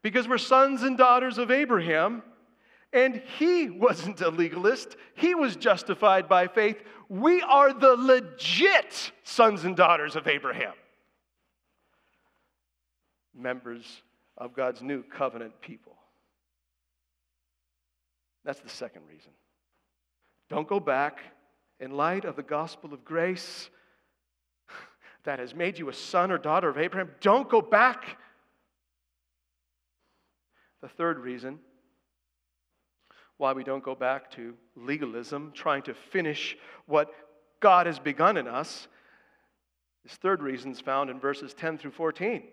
[0.02, 2.24] because we're sons and daughters of Abraham,
[2.94, 4.96] and he wasn't a legalist.
[5.16, 6.82] He was justified by faith.
[7.10, 10.74] We are the legit sons and daughters of Abraham.
[13.36, 14.02] Members
[14.38, 15.96] of God's new covenant people.
[18.44, 19.32] That's the second reason.
[20.50, 21.20] Don't go back
[21.80, 23.70] in light of the gospel of grace
[25.24, 27.12] that has made you a son or daughter of Abraham.
[27.22, 28.18] Don't go back.
[30.82, 31.60] The third reason
[33.38, 37.12] why we don't go back to legalism, trying to finish what
[37.60, 38.88] God has begun in us,
[40.04, 42.44] this third reason is found in verses 10 through 14.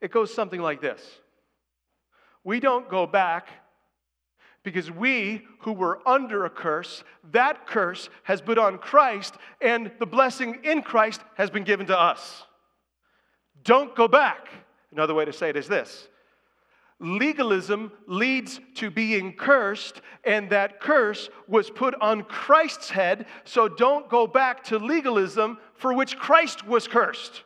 [0.00, 1.00] It goes something like this
[2.44, 3.48] We don't go back
[4.62, 10.06] because we who were under a curse, that curse has put on Christ, and the
[10.06, 12.42] blessing in Christ has been given to us.
[13.62, 14.48] Don't go back.
[14.90, 16.08] Another way to say it is this
[16.98, 24.08] legalism leads to being cursed, and that curse was put on Christ's head, so don't
[24.08, 27.42] go back to legalism for which Christ was cursed.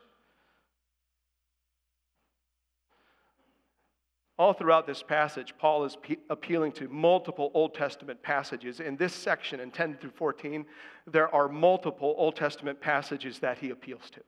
[4.40, 8.80] All throughout this passage, Paul is pe- appealing to multiple Old Testament passages.
[8.80, 10.64] In this section, in 10 through 14,
[11.06, 14.22] there are multiple Old Testament passages that he appeals to.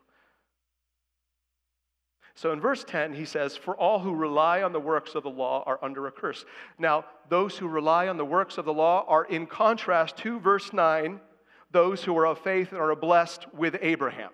[2.35, 5.31] So in verse 10, he says, For all who rely on the works of the
[5.31, 6.45] law are under a curse.
[6.79, 10.75] Now, those who rely on the works of the law are in contrast to verse
[10.75, 11.21] 9,
[11.71, 14.33] those who are of faith and are blessed with Abraham.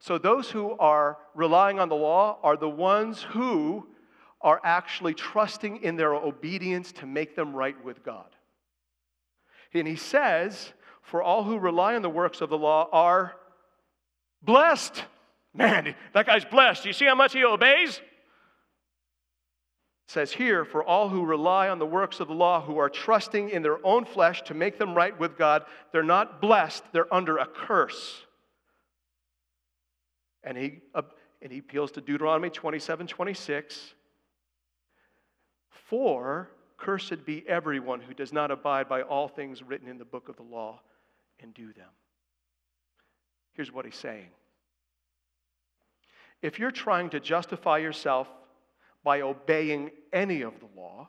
[0.00, 3.86] So those who are relying on the law are the ones who
[4.46, 8.28] are actually trusting in their obedience to make them right with God.
[9.74, 10.72] And he says,
[11.02, 13.34] For all who rely on the works of the law are
[14.40, 15.02] blessed.
[15.52, 16.86] Man, that guy's blessed.
[16.86, 17.98] You see how much he obeys?
[17.98, 18.02] It
[20.06, 23.50] says here, For all who rely on the works of the law, who are trusting
[23.50, 27.38] in their own flesh to make them right with God, they're not blessed, they're under
[27.38, 28.22] a curse.
[30.44, 31.02] And he, uh,
[31.42, 33.94] and he appeals to Deuteronomy 27 26.
[35.88, 40.28] For cursed be everyone who does not abide by all things written in the book
[40.28, 40.80] of the law
[41.40, 41.88] and do them.
[43.52, 44.28] Here's what he's saying.
[46.42, 48.28] If you're trying to justify yourself
[49.02, 51.08] by obeying any of the law,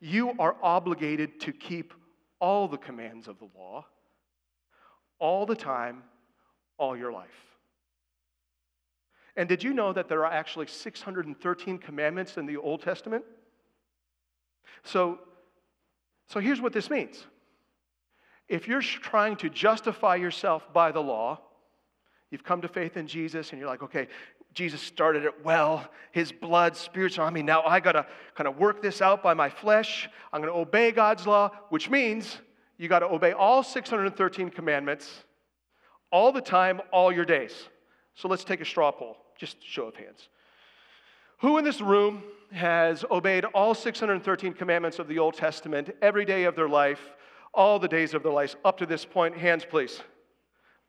[0.00, 1.94] you are obligated to keep
[2.40, 3.86] all the commands of the law
[5.18, 6.02] all the time,
[6.76, 7.47] all your life.
[9.38, 13.24] And did you know that there are actually 613 commandments in the Old Testament?
[14.82, 15.20] So,
[16.26, 17.24] so here's what this means.
[18.48, 21.38] If you're trying to justify yourself by the law,
[22.32, 24.08] you've come to faith in Jesus and you're like, okay,
[24.54, 25.88] Jesus started it well.
[26.10, 27.42] His blood, spiritual on me.
[27.42, 30.08] Now I got to kind of work this out by my flesh.
[30.32, 32.38] I'm to obey God's law, which means
[32.76, 35.08] you got to obey all 613 commandments
[36.10, 37.52] all the time, all your days.
[38.16, 40.28] So let's take a straw poll, just show of hands.
[41.38, 42.22] Who in this room
[42.52, 47.00] has obeyed all 613 commandments of the Old Testament every day of their life,
[47.54, 49.36] all the days of their lives up to this point?
[49.36, 50.00] Hands, please.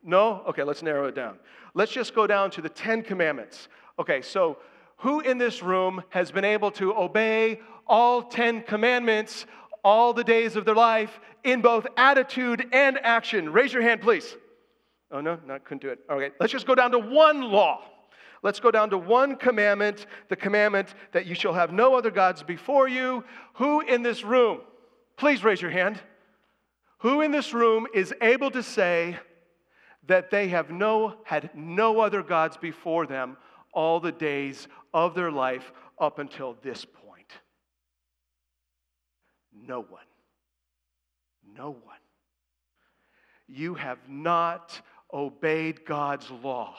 [0.03, 0.43] No?
[0.47, 1.37] Okay, let's narrow it down.
[1.75, 3.67] Let's just go down to the 10 commandments.
[3.99, 4.57] Okay, so
[4.97, 9.45] who in this room has been able to obey all 10 commandments
[9.83, 13.51] all the days of their life in both attitude and action?
[13.51, 14.35] Raise your hand, please.
[15.11, 15.99] Oh, no, not couldn't do it.
[16.09, 17.81] Okay, let's just go down to one law.
[18.41, 22.41] Let's go down to one commandment, the commandment that you shall have no other gods
[22.41, 23.23] before you.
[23.55, 24.61] Who in this room,
[25.17, 25.99] please raise your hand,
[26.99, 29.17] who in this room is able to say
[30.07, 33.37] that they have no, had no other gods before them
[33.73, 37.31] all the days of their life up until this point?
[39.53, 40.01] No one.
[41.55, 41.97] No one.
[43.47, 44.81] You have not
[45.11, 46.75] obeyed God's law.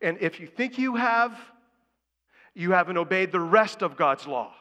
[0.00, 1.38] And if you think you have,
[2.54, 4.52] you haven't obeyed the rest of God's law.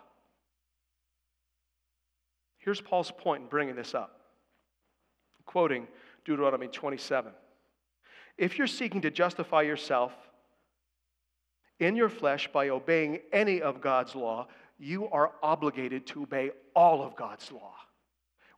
[2.57, 4.19] Here's Paul's point in bringing this up.
[5.45, 5.87] Quoting
[6.25, 7.31] Deuteronomy 27.
[8.37, 10.13] If you're seeking to justify yourself
[11.79, 17.01] in your flesh by obeying any of God's law, you are obligated to obey all
[17.01, 17.73] of God's law.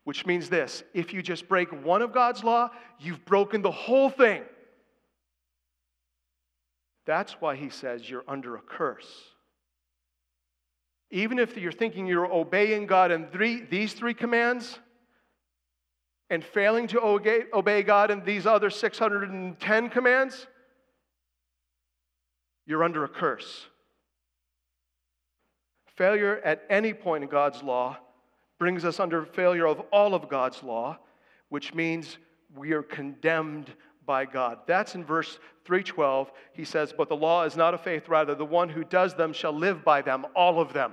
[0.03, 4.09] Which means this if you just break one of God's law, you've broken the whole
[4.09, 4.43] thing.
[7.11, 9.05] That's why he says you're under a curse.
[11.09, 14.79] Even if you're thinking you're obeying God in three, these three commands
[16.29, 20.47] and failing to obey, obey God in these other 610 commands,
[22.65, 23.65] you're under a curse.
[25.97, 27.97] Failure at any point in God's law
[28.57, 30.97] brings us under failure of all of God's law,
[31.49, 32.19] which means
[32.55, 33.69] we are condemned
[34.11, 34.59] by God.
[34.67, 36.33] That's in verse 312.
[36.51, 39.31] He says, But the law is not of faith, rather, the one who does them
[39.31, 40.91] shall live by them, all of them.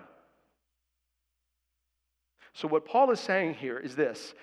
[2.53, 4.35] So, what Paul is saying here is this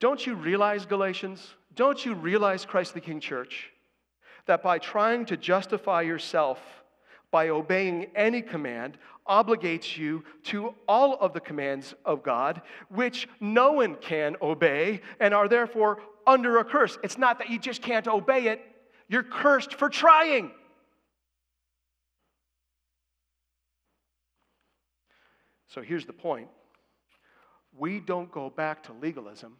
[0.00, 1.56] Don't you realize, Galatians?
[1.74, 3.70] Don't you realize, Christ the King Church,
[4.46, 6.58] that by trying to justify yourself
[7.30, 8.96] by obeying any command
[9.28, 15.34] obligates you to all of the commands of God, which no one can obey and
[15.34, 16.98] are therefore under a curse.
[17.02, 18.60] It's not that you just can't obey it,
[19.08, 20.50] you're cursed for trying.
[25.68, 26.48] So here's the point
[27.76, 29.56] we don't go back to legalism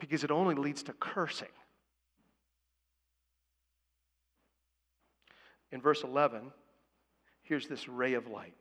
[0.00, 1.48] because it only leads to cursing.
[5.70, 6.52] In verse 11,
[7.42, 8.54] here's this ray of light.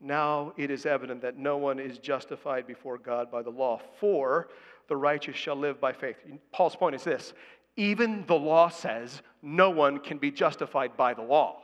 [0.00, 4.48] Now it is evident that no one is justified before God by the law, for
[4.88, 6.16] the righteous shall live by faith.
[6.52, 7.32] Paul's point is this
[7.76, 11.60] even the law says no one can be justified by the law.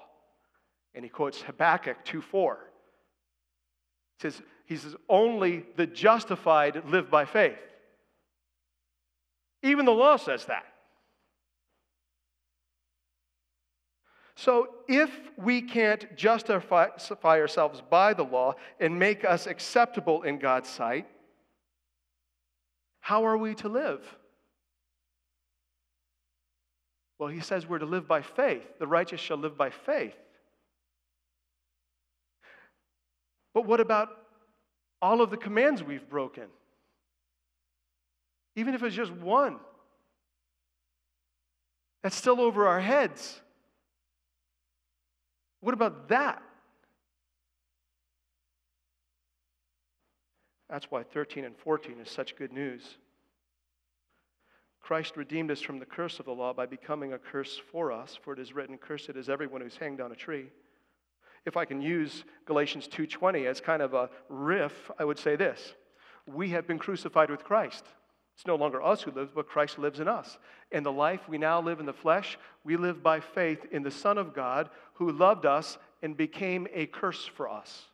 [0.95, 2.59] And he quotes Habakkuk 2 4.
[4.19, 7.59] He says, he says, only the justified live by faith.
[9.63, 10.65] Even the law says that.
[14.37, 16.89] So, if we can't justify
[17.25, 21.07] ourselves by the law and make us acceptable in God's sight,
[23.05, 24.01] how are we to live?
[27.19, 28.63] Well, he says we're to live by faith.
[28.79, 30.17] The righteous shall live by faith.
[33.53, 34.09] But what about
[35.03, 36.45] all of the commands we've broken?
[38.57, 39.59] Even if it's just one,
[42.03, 43.39] that's still over our heads.
[45.61, 46.43] What about that?
[50.69, 52.97] That's why 13 and 14 is such good news.
[54.81, 58.19] Christ redeemed us from the curse of the law by becoming a curse for us,
[58.23, 60.51] for it is written, Cursed is everyone who's hanged on a tree.
[61.47, 65.75] If I can use Galatians 2:20 as kind of a riff, I would say this.
[66.27, 67.85] We have been crucified with Christ.
[68.35, 70.39] It's no longer us who lives, but Christ lives in us.
[70.73, 73.91] And the life we now live in the flesh, we live by faith in the
[73.91, 77.91] Son of God who loved us and became a curse for us.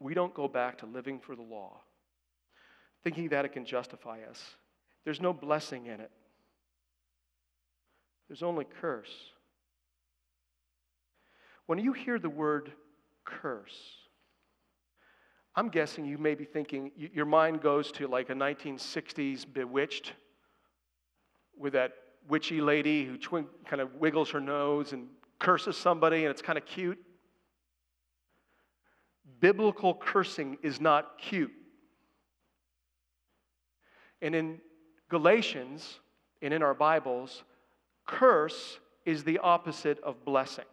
[0.00, 1.80] We don't go back to living for the law,
[3.02, 4.42] thinking that it can justify us.
[5.04, 6.10] There's no blessing in it,
[8.28, 9.12] there's only curse.
[11.66, 12.72] When you hear the word
[13.26, 13.78] curse,
[15.54, 20.12] I'm guessing you may be thinking, your mind goes to like a 1960s Bewitched
[21.58, 21.92] with that
[22.28, 26.56] witchy lady who twin, kind of wiggles her nose and curses somebody, and it's kind
[26.56, 26.98] of cute.
[29.40, 31.52] Biblical cursing is not cute.
[34.20, 34.60] And in
[35.08, 36.00] Galatians
[36.42, 37.44] and in our Bibles,
[38.06, 40.64] curse is the opposite of blessing.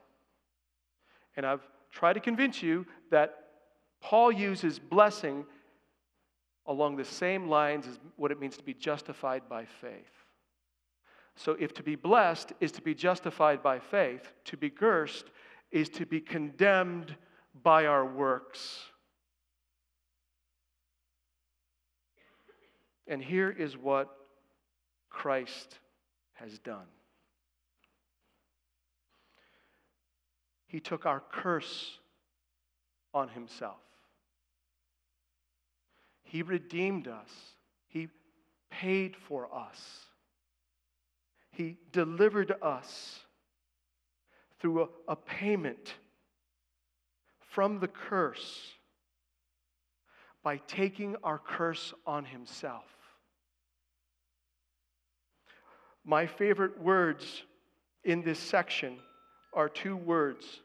[1.37, 3.45] And I've tried to convince you that
[4.01, 5.45] Paul uses blessing
[6.67, 10.25] along the same lines as what it means to be justified by faith.
[11.35, 15.25] So, if to be blessed is to be justified by faith, to be cursed
[15.71, 17.15] is to be condemned
[17.63, 18.79] by our works.
[23.07, 24.09] And here is what
[25.09, 25.79] Christ
[26.33, 26.87] has done
[30.75, 31.99] He took our curse
[33.13, 33.79] on Himself.
[36.23, 37.29] He redeemed us.
[37.87, 38.09] He
[38.69, 39.79] paid for us.
[41.51, 43.19] He delivered us
[44.59, 45.93] through a, a payment
[47.55, 48.73] from the curse
[50.43, 52.83] by taking our curse on himself.
[56.03, 57.43] My favorite words
[58.03, 58.97] in this section
[59.53, 60.59] are two words.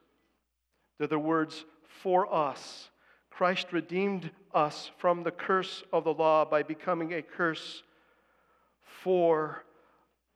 [0.97, 1.63] They're the words
[2.03, 2.89] for us.
[3.29, 7.83] Christ redeemed us from the curse of the law by becoming a curse
[9.01, 9.63] for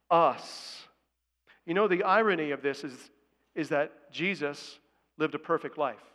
[0.09, 0.85] us.
[1.65, 3.11] You know, the irony of this is,
[3.55, 4.79] is that Jesus
[5.17, 6.14] lived a perfect life.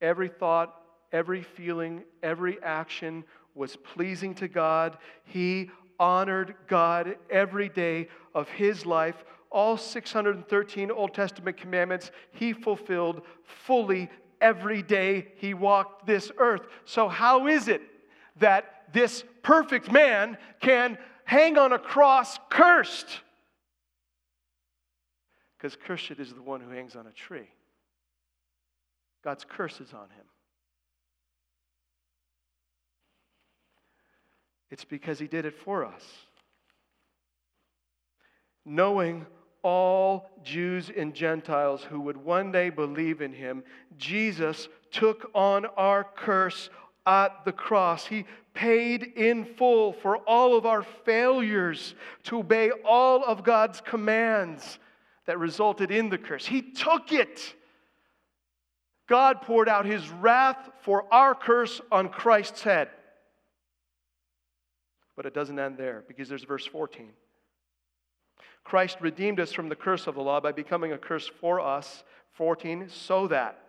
[0.00, 0.74] Every thought,
[1.12, 3.24] every feeling, every action
[3.54, 4.98] was pleasing to God.
[5.24, 9.24] He honored God every day of his life.
[9.50, 16.66] All 613 Old Testament commandments he fulfilled fully every day he walked this earth.
[16.84, 17.80] So, how is it
[18.38, 23.20] that this perfect man can hang on a cross cursed?
[25.56, 27.48] Because cursed is the one who hangs on a tree.
[29.26, 30.24] God's curse is on him.
[34.70, 36.04] It's because he did it for us.
[38.64, 39.26] Knowing
[39.62, 43.64] all Jews and Gentiles who would one day believe in him,
[43.98, 46.70] Jesus took on our curse
[47.04, 48.06] at the cross.
[48.06, 54.78] He paid in full for all of our failures to obey all of God's commands
[55.24, 56.46] that resulted in the curse.
[56.46, 57.56] He took it
[59.08, 62.88] God poured out his wrath for our curse on Christ's head.
[65.16, 67.10] But it doesn't end there because there's verse 14.
[68.64, 72.02] Christ redeemed us from the curse of the law by becoming a curse for us,
[72.32, 73.60] 14, so that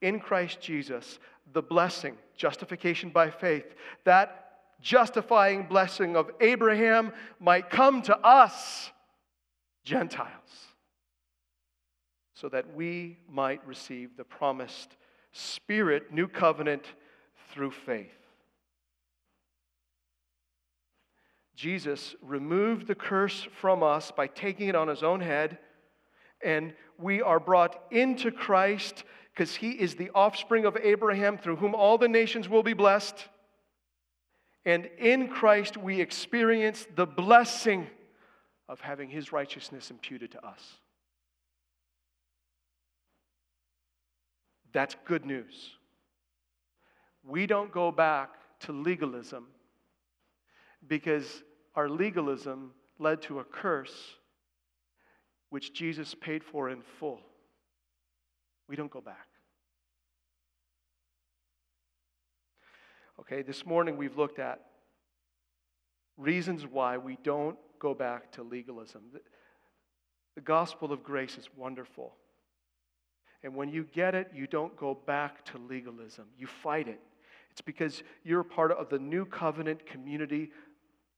[0.00, 1.18] in Christ Jesus,
[1.52, 8.90] the blessing, justification by faith, that justifying blessing of Abraham might come to us,
[9.84, 10.71] Gentiles
[12.42, 14.96] so that we might receive the promised
[15.30, 16.84] Spirit, new covenant
[17.52, 18.10] through faith.
[21.54, 25.58] Jesus removed the curse from us by taking it on his own head,
[26.44, 31.76] and we are brought into Christ because he is the offspring of Abraham through whom
[31.76, 33.28] all the nations will be blessed.
[34.64, 37.86] And in Christ, we experience the blessing
[38.68, 40.81] of having his righteousness imputed to us.
[44.72, 45.76] That's good news.
[47.24, 49.46] We don't go back to legalism
[50.86, 51.42] because
[51.74, 54.16] our legalism led to a curse
[55.50, 57.20] which Jesus paid for in full.
[58.68, 59.28] We don't go back.
[63.20, 64.60] Okay, this morning we've looked at
[66.16, 69.02] reasons why we don't go back to legalism.
[70.34, 72.14] The gospel of grace is wonderful.
[73.44, 76.26] And when you get it, you don't go back to legalism.
[76.38, 77.00] You fight it.
[77.50, 80.50] It's because you're part of the new covenant community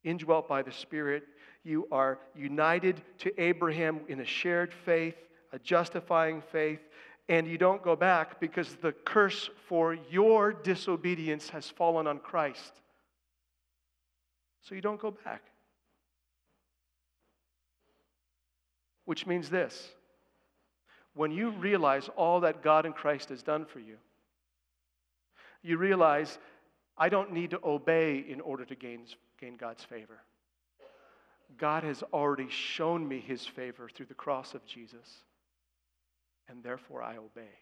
[0.02, 1.24] indwelt by the Spirit.
[1.62, 5.16] You are united to Abraham in a shared faith,
[5.52, 6.80] a justifying faith,
[7.28, 12.80] and you don't go back because the curse for your disobedience has fallen on Christ.
[14.62, 15.42] So you don't go back.
[19.04, 19.90] Which means this
[21.14, 23.96] when you realize all that God in Christ has done for you,
[25.62, 26.38] you realize
[26.98, 29.06] I don't need to obey in order to gain,
[29.40, 30.20] gain God's favor.
[31.56, 35.22] God has already shown me his favor through the cross of Jesus,
[36.48, 37.52] and therefore I obey.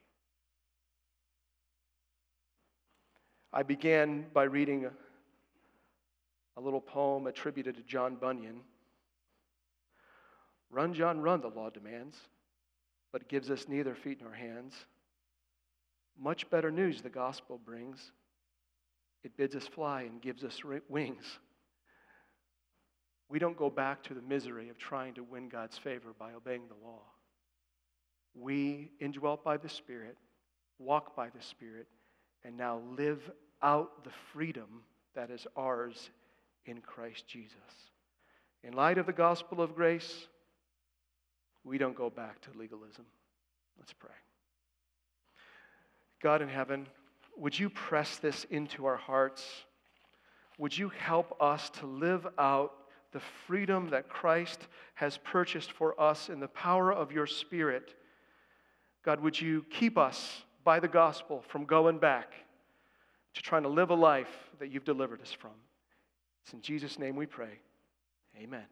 [3.53, 4.91] I began by reading a,
[6.57, 8.61] a little poem attributed to John Bunyan.
[10.71, 12.17] Run, John, run, the law demands,
[13.13, 14.75] but gives us neither feet nor hands.
[16.19, 18.13] Much better news the gospel brings.
[19.23, 21.25] It bids us fly and gives us wings.
[23.29, 26.69] We don't go back to the misery of trying to win God's favor by obeying
[26.69, 27.03] the law.
[28.35, 30.17] We, indwelt by the Spirit,
[30.79, 31.87] walk by the Spirit,
[32.45, 33.31] and now live
[33.63, 34.83] out the freedom
[35.15, 36.11] that is ours
[36.67, 37.57] in Christ Jesus.
[38.65, 40.29] In light of the gospel of grace,
[41.65, 43.05] we don't go back to legalism.
[43.79, 44.11] Let's pray.
[46.23, 46.87] God in heaven,
[47.37, 49.45] would you press this into our hearts?
[50.59, 52.73] Would you help us to live out
[53.13, 57.95] the freedom that Christ has purchased for us in the power of your Spirit?
[59.05, 62.33] God, would you keep us by the gospel from going back
[63.35, 65.51] to trying to live a life that you've delivered us from?
[66.45, 67.59] It's in Jesus' name we pray.
[68.37, 68.65] Amen.